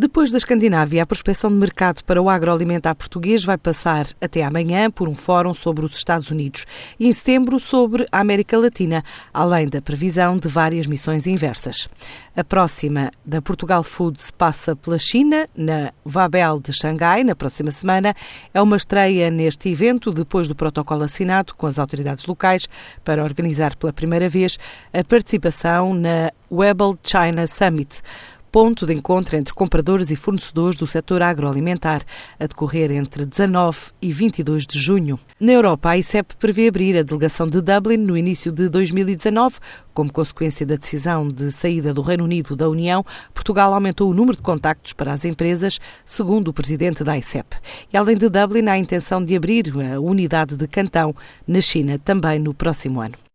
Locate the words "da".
0.30-0.38, 9.68-9.82, 13.26-13.42, 40.64-40.76, 42.54-42.68, 47.04-47.18